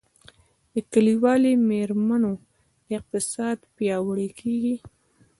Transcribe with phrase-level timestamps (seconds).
[0.73, 2.31] د کلیوالي میرمنو
[2.97, 4.75] اقتصاد پیاوړی کیږي